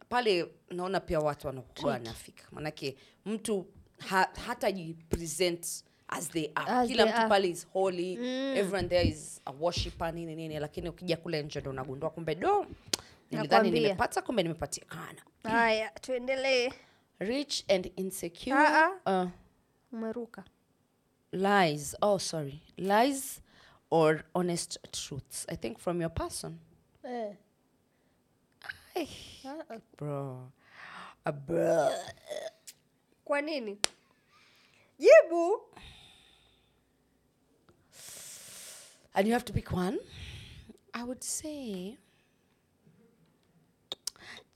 [0.09, 2.43] pale naona pia watu wanakuwa wanafika.
[2.51, 3.65] Manake mtu
[3.97, 6.71] ha, hata jipresent as they are.
[6.71, 8.13] As kila they mtu pale is holy.
[8.57, 10.59] Everyone there is a worshipper nini nini.
[10.59, 12.65] Lakini ukija kule nje ndo unagundua kumbe do
[13.31, 16.71] nilidhani nimepata kumbe nimepatikana haya tuendelee.
[17.19, 18.55] Rich and insecure.
[18.57, 19.29] Ah, uh,
[19.93, 20.43] umeruka.
[21.31, 21.95] lies.
[22.01, 22.61] Oh sorry.
[22.77, 23.41] Lies
[23.89, 25.45] or honest truths?
[25.49, 26.59] I think from your person.
[27.03, 27.33] Eh.
[28.95, 29.07] Ay,
[29.45, 29.77] Ah, ah.
[29.97, 30.51] bro.
[31.25, 31.89] Uh, bro.
[33.25, 33.77] Kwa nini?
[34.99, 35.59] Jibu.
[39.13, 39.99] And you have to pick one.
[40.93, 41.97] I would say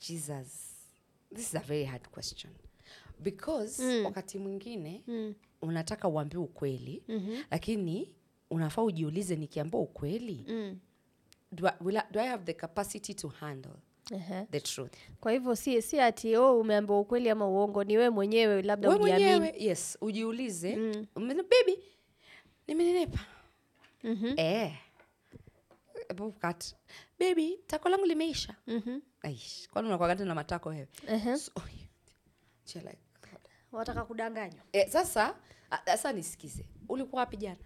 [0.07, 0.47] jesus.
[1.31, 2.51] This is a very hard question.
[3.23, 5.03] Because wakati mwingine
[5.61, 7.03] unataka uambie ukweli
[7.51, 8.15] lakini
[8.49, 10.79] unafaa ujiulize nikiambia ukweli mm.
[11.51, 13.71] do, I, will I, do i have the capacity to handle
[14.11, 14.45] Ehe.
[14.51, 14.93] the truth?
[15.19, 18.97] Kwa hivyo si si ati oh, umeambiwa ukweli ama uongo ni we mwenyewe labda we
[18.97, 20.75] mwenyewe yes ujiulize.
[20.75, 21.07] Mm.
[21.27, 21.79] baby
[22.67, 23.19] nimenenepa.
[24.03, 24.33] Mhm.
[24.37, 24.73] eh
[27.19, 28.55] baby tako langu limeisha.
[28.67, 28.99] Mhm.
[29.21, 30.87] Aish, kwani unakwagata na matako wewe?
[31.37, 32.97] So, like,
[33.71, 34.63] wataka kudanganywa.
[34.73, 35.35] Eh, sasa
[35.85, 36.65] sasa nisikize.
[36.89, 37.57] Ulikuwa wapi jana?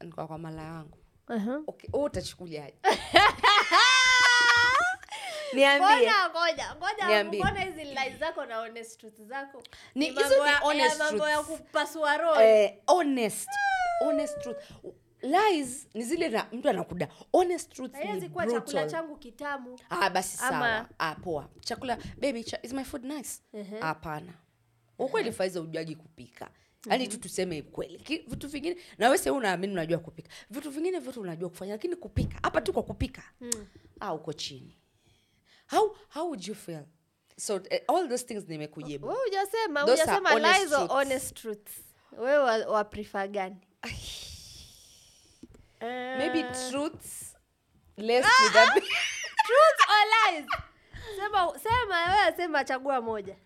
[0.00, 0.98] Nikuwa kwa mala yangu.
[1.30, 1.50] Ehe.
[1.66, 1.90] okay.
[1.92, 2.74] wewe utachukuliaje?
[5.52, 5.86] Niambie.
[5.96, 6.74] Mbona ngoja
[7.24, 9.62] ngoja hizi lies zako na honest truth zako?
[9.94, 12.40] Ni- hizo ni ya- honest mambo ya kupasua roho.
[12.42, 13.48] Eh, honest.
[14.04, 14.56] Honest truth
[15.22, 17.08] lies ni zile na mtu anakuda.
[17.32, 18.90] Honest truth ni kuwa chakula brutal.
[18.90, 19.78] changu kitamu.
[19.90, 21.48] Ah basi Ama- ah poa.
[21.60, 23.42] Chakula baby cha, is my food nice?
[23.52, 23.80] Ehe.
[23.80, 24.32] hapana.
[24.98, 26.50] Ukweli faiza ujaji kupika.
[26.86, 27.98] Yaani tu tuseme kweli.
[27.98, 30.28] Ki- vitu vingine na wewe sasa unaamini unajua kupika.
[30.50, 33.22] Vitu vingine vyote unajua kufanya lakini kupika hapa tu kwa kupika.
[34.00, 34.76] Ah uko chini.
[35.70, 36.84] How how would you feel?
[37.36, 39.06] So eh, all those things nimekujibu.
[39.08, 40.92] Wewe hujasema Those are hujasema honest lies or truths.
[40.94, 41.72] honest truths.
[42.18, 43.56] Wewe wa, wa prefer gani
[45.80, 47.34] maybe Eh, truths
[47.96, 48.84] less with a bit
[49.46, 50.46] truths or lies?
[51.16, 53.36] Sema sema wewe sema chagua moja.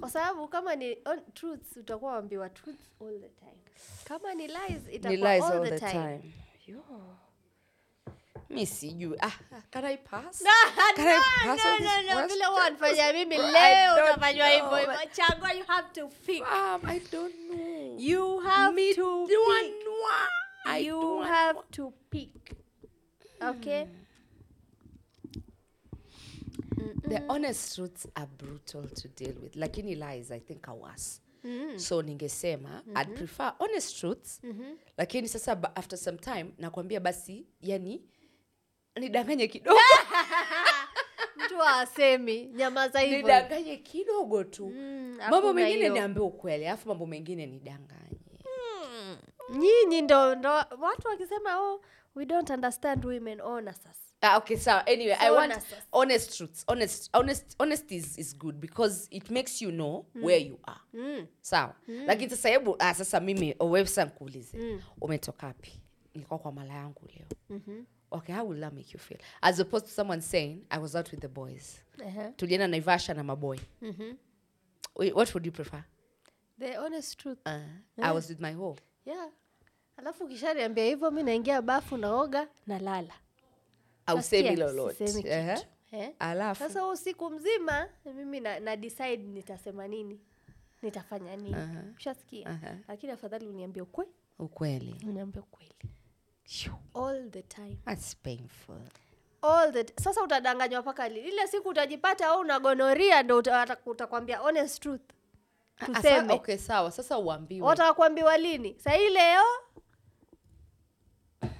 [0.00, 3.56] Kwa sababu kama ni on, truths utakuwa waambiwa truths all the time.
[4.04, 6.32] Kama ni lies itakuwa all, all the, time, time.
[6.66, 6.82] Yo.
[8.50, 9.18] mi sijui.
[9.20, 9.30] Ah,
[9.70, 10.40] can I pass?
[10.44, 10.50] No,
[10.96, 14.94] Can I pass no, no, no, vile wanafanya mimi leo utafanywa hivyo hivyo.
[15.12, 16.42] Chagua you have to pick.
[16.42, 17.75] Um, I don't know.
[17.98, 19.86] You have Me to pick.
[20.66, 22.56] I you don't have to pick.
[23.42, 23.86] Okay?
[27.08, 29.54] The honest truths are brutal to deal with.
[29.56, 31.20] Lakini lies i think are worse.
[31.78, 34.40] So ningesema i'd prefer honest truths.
[34.98, 38.02] Lakini sasa ba- after some time nakwambia basi yani
[38.96, 39.78] nidanganye kidogo
[41.56, 47.06] mtu asemi nyamaza hivyo nidanganye kidogo tu Mm, mambo mengine niambe niambie ukweli alafu mambo
[47.06, 48.20] mengine nidanganye
[49.58, 51.80] nyinyi ndo ndo watu wakisema oh
[52.14, 55.76] we don't understand women ona sasa Ah, okay, so anyway, I want honest.
[55.92, 56.64] honest truths.
[56.66, 60.80] Honest, honest, honesty is, is good because it makes you know where you are.
[60.94, 61.26] mm.
[61.40, 61.74] Sawa.
[62.06, 64.80] Lakini sasa hebu ah, sasa mimi wewe sasa nikuulize.
[65.00, 65.82] Umetoka wapi?
[66.14, 67.26] Nilikuwa kwa mala yangu leo.
[67.50, 67.84] Mhm.
[68.12, 69.18] Okay, how will that make you feel?
[69.42, 71.80] As opposed to someone saying, I was out with the boys.
[71.98, 72.32] Ehe.
[72.36, 73.58] Tulienda Naivasha na maboy.
[73.82, 74.16] Mhm.
[74.96, 75.84] Wait, What would you prefer?
[76.58, 77.60] the honest truth Uh,
[78.02, 78.76] I was with my hoe.
[79.04, 79.28] yeah
[79.96, 83.14] alafu ukishaniambia hivyo mi naingia bafu naoga na lala
[84.06, 85.04] Au semi Nasikia lolote.
[85.28, 85.56] Ehe.
[85.92, 86.12] Eh?
[86.18, 86.58] Alafu.
[86.62, 90.20] sasa usiku mzima mimi na, na decide nitasema nini
[90.82, 91.56] nitafanya nini
[91.96, 92.76] ushasikia Aha.
[92.88, 94.06] lakini afadhali uniambie ukwe
[94.38, 94.96] Ukweli.
[95.08, 95.74] uniambie ukweli
[96.94, 98.80] all the time That's painful.
[99.42, 103.42] all the sasa utadanganywa mpaka lini ile siku utajipata au unagonoria ndo
[103.86, 105.00] utakwambia honest truth
[105.86, 106.90] tuseme okay, sawa.
[106.92, 107.66] Sasa uambiwe.
[107.68, 109.42] watakwambiwa lini sahii leo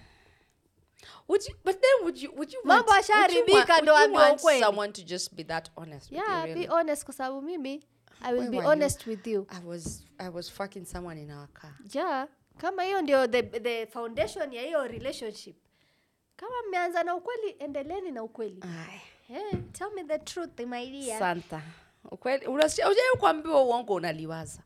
[1.29, 3.14] Would you, but then would you, would you Mambo want, ndo
[3.55, 4.61] would you ambiwe want ukweli.
[4.61, 7.85] someone to just be that honest with yeah you, be honest kwa sababu mimi
[8.20, 9.11] i will Where be honest you?
[9.12, 11.72] with you I was, I was fucking someone in our car.
[11.94, 15.57] ja kama hiyo ndio the, the foundation ya hiyo relationship.
[16.37, 18.62] Kama mmeanza na ukweli endeleni na ukweli.
[18.62, 19.01] Aya.
[19.29, 21.19] hey, tell me the truth my dear.
[21.19, 21.62] Santa.
[22.11, 24.62] Ukweli hujai kuambiwa uongo unaliwaza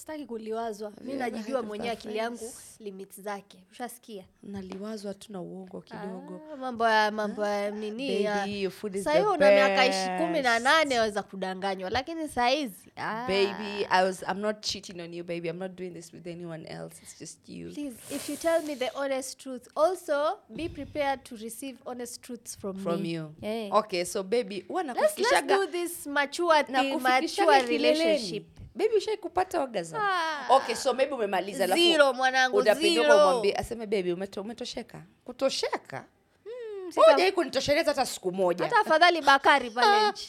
[0.00, 0.92] sitaki kuliwazwa.
[1.00, 3.58] Mi najijua mwenyewe akili yangu limit zake.
[3.72, 4.24] Ushasikia?
[4.42, 6.40] Naliwazwa tu na uongo kidogo.
[6.52, 10.98] Ah, mambo ya mambo ya nini food is Sahii una miaka ishi kumi na nane
[10.98, 15.48] waweza kudanganywa lakini sahizi ah, baby i was i'm not cheating on you baby.
[15.48, 17.00] I'm not doing this with anyone else.
[17.02, 17.70] It's just you.
[17.70, 19.68] Please if you tell me the honest truth.
[19.76, 23.08] Also be prepared to receive honest truths from, from me.
[23.10, 23.34] you
[23.72, 28.46] okay so baby huwa let's, let's nakufikishaga this mature thing, nakufikishaga mature kileleni.
[28.80, 30.46] Baby ushai kupata orgasm Ah.
[30.48, 33.26] okay so maybe umemaliza alafu zero mwanangu utapinduka zero.
[33.28, 36.04] umwambie aseme baby umeto, umetosheka kutosheka
[36.46, 40.28] Mm, sita- hujai kunitosheleza hata siku moja hata afadhali bakari pale nje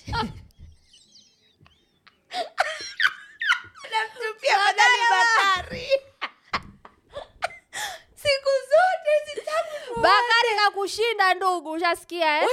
[3.92, 5.88] Namtupia madhali Bakari.
[8.22, 9.41] siku zote sitaki
[9.96, 12.48] bakari kakushinda ndugu ushasikia eh?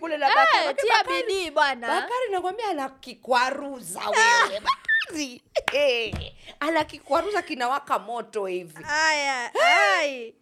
[0.00, 0.66] kule na Bakari.
[0.68, 5.42] Eh, tia Bakari- bidii bwana Bakari nakwambia anakikwaruza wewe Bakari.
[5.72, 6.14] Eh,
[6.60, 10.26] anakikwaruza kinawaka moto hivi aya ai.
[10.26, 10.34] Eh,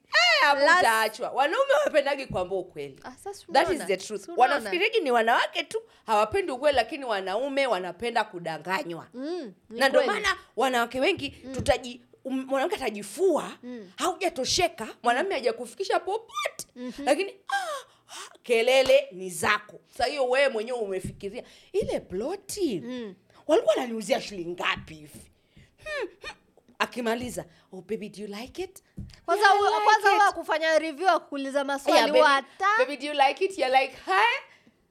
[0.42, 3.84] hapo Last- utaachwa wanaume wapendagi kuambia ukweli Ah, sasa that is unaona?
[3.86, 4.54] the truth unaona?
[4.54, 10.20] wanafikirigi ni wanawake tu hawapendi ukweli lakini wanaume wanapenda kudanganywa Mm, ni na ndio kweli.
[10.22, 13.52] maana wanawake wengi tutaji um, mwanamke atajifua
[13.96, 16.66] haujatosheka mwanamume hajakufikisha popote.
[17.04, 17.54] Lakini ah,
[18.08, 19.80] ah, kelele ni zako.
[19.98, 23.14] Sa hiyo wewe mwenyewe umefikiria ile ploti Mm.
[23.46, 25.20] walikuwa naniuzia shilingi ngapi hivi?
[25.84, 26.30] Hmm, hmm.
[26.78, 28.82] akimaliza oh baby do you like it?
[29.26, 32.46] Kwanza Yeah, like kwanza it." akufanya review akuuliza Yeah, maswali baby,
[32.78, 33.58] baby do you like it?
[33.58, 34.42] You're like huh?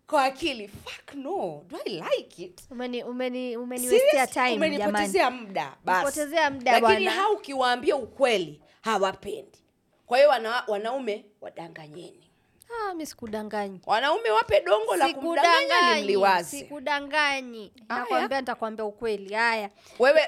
[0.08, 2.62] Kwa akili fuck no do i like it?
[2.72, 4.30] Umeni umeni umeniwestia Serious?
[4.34, 4.76] time jamani.
[4.78, 6.20] umenipotezea muda basi.
[6.52, 9.60] Muda lakini hao ukiwaambia ukweli hawapendi.
[10.06, 12.32] Kwa hiyo wana, wanaume wadanganyeni
[12.90, 13.82] ah, mi sikudanganyi.
[13.86, 19.70] Wanaume wape dongo la kumdanganya mliwazi sikudanganyi nakwambia nitakwambia ukweli haya.
[20.00, 20.22] Wewe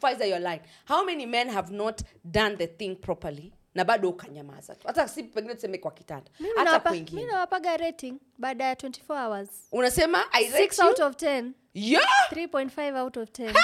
[0.00, 4.74] Faiza, your line how many men have not done the thing properly na bado ukanyamaza
[4.74, 4.86] tu.
[4.86, 9.48] Hata si pengine tuseme kwa kitanda hata kwingine nawapaga rating baada ya 24 hours.
[9.72, 12.04] Unasema I rate 6 out of 10 yeah!
[12.32, 13.54] 3.5 out of 10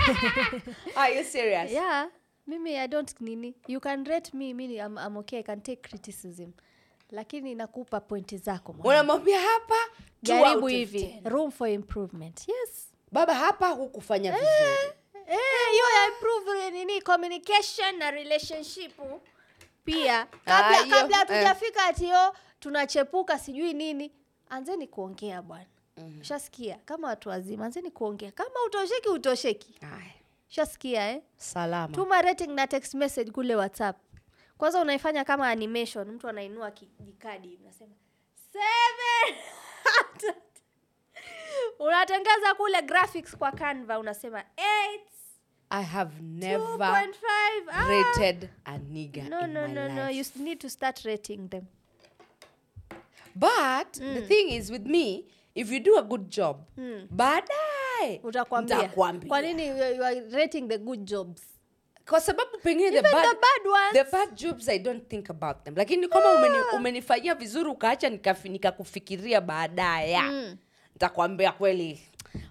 [0.96, 1.70] are you serious?
[1.72, 2.08] Yeah.
[2.46, 3.54] Mimi i don't nini.
[3.68, 5.38] You can rate me mimi I'm, I'm okay.
[5.38, 6.52] I can take criticism.
[7.10, 9.74] Lakini nakupa pointi zako unamwambia hapa
[10.22, 11.20] jaribu hivi.
[11.24, 12.48] room for improvement.
[12.48, 12.92] Yes.
[13.12, 14.50] Baba hapa hukufanya vizuri.
[14.84, 14.92] Eh,
[15.70, 19.00] hiyo ya improve nini communication na relationship.
[19.84, 21.28] Pia kabla ah, kabla eh.
[21.28, 24.12] hatujafika atio tunachepuka sijui nini.
[24.50, 25.64] Anzeni kuongea bwana.
[25.96, 28.32] Mm shasikia kama watu wazima anzeni kuongea.
[28.32, 30.14] Kama utosheki utosheki Aya,
[30.48, 31.22] shasikia eh?
[31.36, 31.94] salama.
[31.94, 33.96] Tuma rating na text message kule whatsapp.
[34.58, 37.94] Kwanza unaifanya kama animation mtu anainua kijikadi unasema
[38.52, 39.36] seven
[41.86, 45.19] unatengeza kule graphics kwa canva unasema eight
[45.72, 47.12] I have never 2.5
[47.72, 47.88] ah.
[47.88, 49.94] rated a nigger no in no my no life.
[49.94, 51.66] no you need to start rating them
[53.34, 56.56] But the thing is with me, if you do a good job,
[57.10, 58.88] baadaye utakwambia
[59.28, 61.42] kwa nini you are rating the good jobs
[62.08, 63.92] Kwa sababu pengine the bad, the bad ones.
[63.92, 65.74] the bad jobs I don't think about them.
[65.76, 68.10] Lakini kama umeni, umenifanyia vizuri ukaacha
[68.44, 70.56] nikakufikiria baadaye, Mm.
[70.94, 72.00] nitakwambia kweli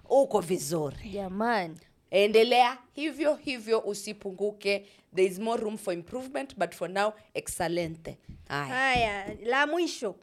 [0.08, 1.10] uko vizuri.
[1.10, 1.76] jamani
[2.10, 4.86] endelea hivyo hivyo usipunguke.
[5.14, 8.18] There is more room for improvement but for now excelente
[8.48, 9.36] haya.
[9.44, 10.14] La mwisho.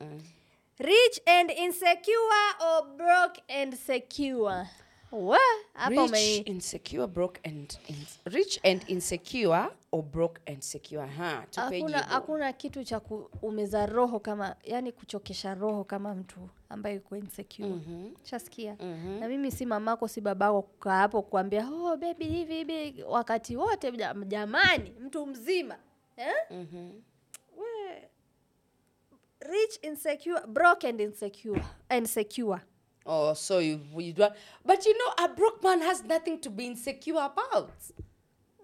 [0.79, 4.67] Rich and insecure or broke and secure?
[5.11, 5.41] What?
[5.89, 11.07] rich insecure broke and ins rich and insecure or broke and secure.
[11.07, 17.15] Ha hakuna hakuna kitu cha kuumeza roho kama yani kuchokesha roho kama mtu ambaye yuko
[17.17, 17.75] insecure.
[18.23, 18.75] Chaskia
[19.19, 23.91] na mimi si mamako si babako kukaa hapo kuambia oh baby hivi hivi wakati wote
[24.27, 25.77] jamani mtu mzima
[26.17, 26.33] eh?
[26.51, 26.91] Mhm.
[27.57, 28.09] We,
[29.39, 32.59] rich insecure broke and insecure and secure.
[33.05, 34.27] Oh so you, you do
[34.65, 37.69] but you know a broke man has nothing to be insecure about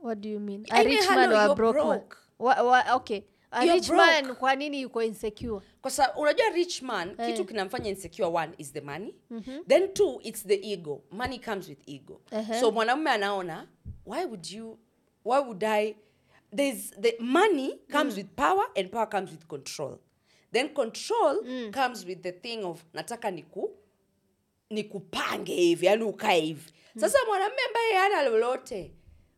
[0.03, 0.65] what do you mean?
[0.71, 2.01] A rich man or a broke, broke, man?
[2.39, 3.23] wa, wa, okay.
[3.51, 3.97] A You're rich broke.
[3.97, 5.61] man kwa nini yuko insecure?
[5.81, 7.31] Kwa sababu unajua rich man Eh.
[7.31, 9.15] kitu kinamfanya insecure one is the money.
[9.67, 11.01] Then two it's the ego.
[11.11, 12.21] Money comes with ego.
[12.31, 12.59] Ehe.
[12.59, 13.67] so mwanamume anaona
[14.05, 14.79] why would you
[15.25, 15.95] why would i
[16.55, 19.97] there's the money comes with power and power comes with control.
[20.51, 23.71] Then control comes with the thing of nataka niku
[24.69, 26.71] nikupange hivi yani ukae hivi.
[26.97, 28.91] Sasa mwanamume ambaye hana lolote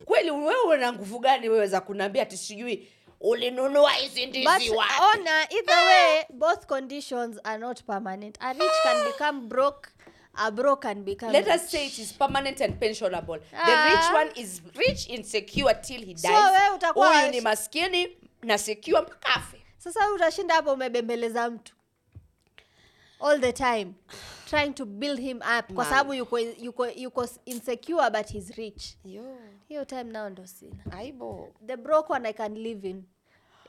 [0.06, 2.88] kweli wewe una nguvu gani wewe za kuniambia ati sijui
[3.22, 4.94] ulinunua hizi ndizi wapi?
[5.16, 8.38] ona, either way, both conditions are not permanent.
[8.40, 9.90] A rich can become broke,
[10.34, 11.62] a broke can become let rich.
[11.62, 13.40] say it is permanent and pensionable.
[13.40, 13.90] The Ah.
[13.90, 16.22] rich one is rich insecure till he dies.
[16.22, 21.74] So utakuwa- huyu ni maskini na secure mpaka afe Sasa utashinda hapo umebembeleza mtu.
[23.20, 23.94] All the time
[24.46, 28.98] trying to build him up kwa sababu yuko, yuko, yuko insecure but he's rich.
[29.68, 30.92] Hiyo time nao ndo sina.
[30.92, 33.04] aibo the broke one I can live in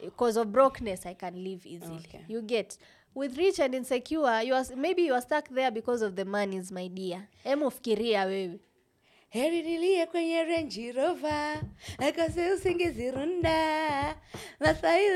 [0.01, 2.07] because of brokenness I can live easily.
[2.09, 2.21] Okay.
[2.29, 2.79] You get
[3.15, 6.73] with rich and insecure you are maybe you are stuck there because of the monies
[6.73, 7.29] my dear.
[7.45, 8.59] Emu fikiria wewe.
[9.29, 11.61] heri nilie kwenye Range Rover
[11.99, 14.17] akase usingizi runda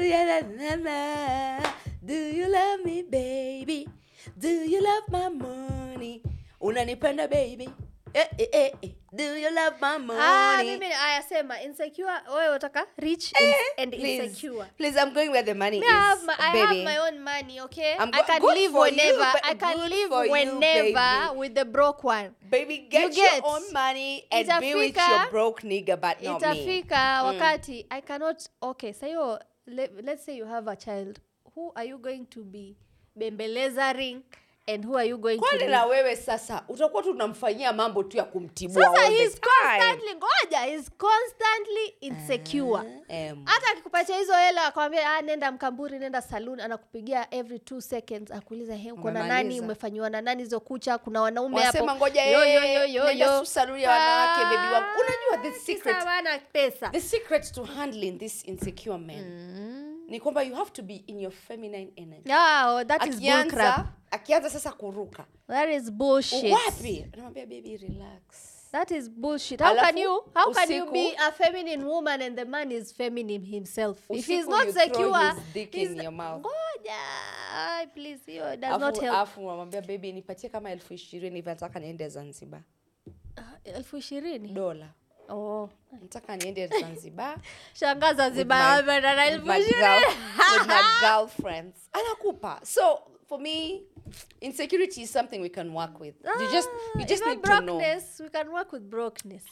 [0.02, 1.62] yananana
[2.02, 3.88] do you love me baby
[4.36, 6.22] do you love my money
[6.60, 7.68] unanipenda baby
[8.14, 8.90] eh, eh, eh, eh.
[9.12, 11.22] do you love my money Ah, mimi aya
[11.64, 14.66] insecure wewe unataka rich and, and please, insecure.
[14.76, 17.20] please I'm going where the money Me, is have my, I baby have my own
[17.24, 17.96] money, okay?
[17.98, 19.18] I'm I can good live for whenever.
[19.18, 20.94] but I can live for you, baby.
[21.38, 22.34] with the broke one.
[22.50, 23.42] baby get, You get.
[23.42, 27.86] your own money and be with Itafika- your broke nigga but not me itafika wakati
[27.90, 31.20] i cannot okay sayo let, let's say you have a child
[31.54, 32.76] who are you going to be
[33.20, 34.20] bembelezering
[34.74, 38.24] and who are you going kwani to na wewe sasa utakuwa tunamfanyia mambo tu ya
[38.24, 39.44] kumtibua sasa all the he's time.
[39.50, 42.82] constantly ngoja he's constantly insecure.
[43.08, 48.30] Em, hata akikupatia hizo hela akwambia ah, nenda mkamburi nenda saloon anakupigia every two seconds
[48.30, 49.30] akuuliza he uko na nani?
[49.32, 49.62] Umemaliza.
[49.64, 50.98] umefanyiwa na nani hizo kucha?
[50.98, 53.44] Kuna wanaume wasema hapo ngoja Yo, yo, yo, yo, yo.
[53.44, 55.00] su ya wanawake Ah, wangu.
[55.00, 56.04] Unajua the sasa secret.
[56.06, 56.88] wana pesa.
[56.90, 59.69] The secret to handling this insecure man Mm.
[60.11, 63.78] Ni kwamba you have to be in your feminine energy Yeah, that is bullcrap.
[63.78, 66.52] akianza akianza sasa kuruka That is bullshit.
[66.52, 69.61] wapi Anamwambia baby relax That is bullshit.
[69.61, 72.92] How Alafu, can you how can you be a feminine woman and the man is
[72.92, 73.98] feminine himself?
[74.11, 76.40] If he's not you throw secure, his dick he's- in your mouth.
[76.40, 77.00] Ngoja.
[77.54, 79.16] Ay, please, you does not help.
[79.16, 82.62] afu namwambia baby nipatie kama elfu ishirini hivi nataka niende zanzibar
[83.36, 84.88] Ah, elfu ishirini dola
[85.30, 85.68] oh.
[85.92, 87.36] nataka niende zanzibar.
[87.78, 88.84] Shanga zanzibar
[91.00, 91.88] girlfriends.
[91.92, 92.64] Anakupa.
[92.66, 93.82] So for me
[94.40, 96.14] insecurity is something we can work with.
[96.24, 97.78] You just you Ah, just need to know.
[98.20, 99.44] we can work with brokenness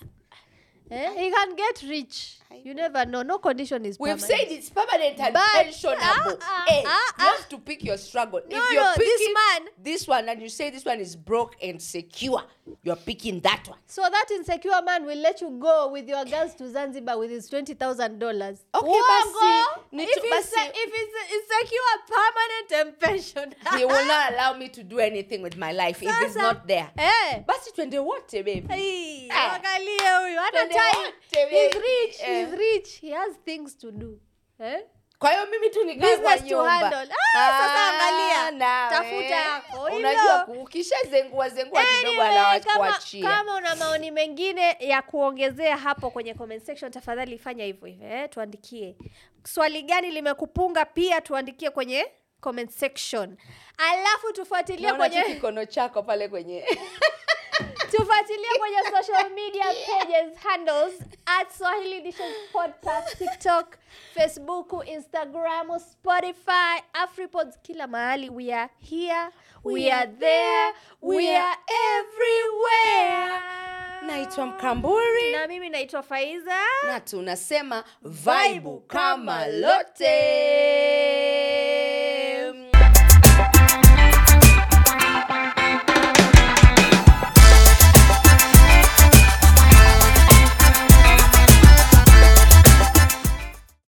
[0.91, 1.13] eh?
[1.15, 2.35] he can get rich
[2.65, 4.31] you never know no condition is We've permanent.
[4.49, 6.39] said it's permanent and But- pensionable.
[6.43, 7.37] ah, hey, ah, you ah.
[7.37, 8.41] have to pick your struggle.
[8.51, 11.57] No, if you're no, this man- this one and you say this one is broke
[11.63, 12.43] and secure,
[12.83, 13.79] you're picking that one.
[13.87, 17.49] So that insecure man will let you go with your girls to Zanzibar with his
[17.49, 18.65] twenty thousand dollars.
[18.75, 19.63] Okay, basi,
[19.93, 20.71] If tu- it's, basi.
[20.75, 23.55] if it's insecure, permanent and pension.
[23.79, 26.91] he will not allow me to do anything with my life if it's not there.
[26.97, 27.43] Eh.
[27.47, 28.67] Basi twende wote baby.
[28.69, 29.59] Hey, Ah.
[29.59, 30.67] angalia huyu hata
[31.51, 32.21] He's rich.
[32.21, 32.47] Eh.
[32.47, 33.01] He's rich.
[33.01, 34.19] He has things to do.
[34.61, 34.81] Eh?
[35.19, 35.85] kwa hiyo mimi tu
[36.65, 37.15] handle.
[37.35, 38.51] Ah, sasa Ah, angalia.
[38.91, 39.83] Tafuta yako.
[39.97, 42.61] unajua ukishazengua zengua kidogo Anyway,
[43.23, 48.29] kama, una maoni mengine ya kuongezea hapo kwenye comment section tafadhali fanya hivyo hivyo eh,
[48.31, 48.97] tuandikie
[49.45, 52.07] swali gani limekupunga pia tuandikie kwenye
[52.41, 53.37] comment section
[53.79, 56.65] alafu tufuatilie kwenye kikono chako pale kwenye
[57.91, 60.95] tufuatilie kwenye social media pages handles
[61.27, 63.77] at swahili dishes podcast tiktok
[64.15, 68.31] facebook instagram spotify afripods kila mahali.
[68.31, 69.31] We are here
[69.65, 71.57] we, are there we are
[71.99, 73.43] everywhere.
[74.07, 75.33] naitwa mkamburi.
[75.33, 76.57] Na mimi naitwa faiza.
[76.87, 80.09] Na tunasema vaibu kama lote